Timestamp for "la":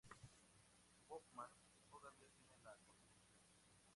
2.63-2.71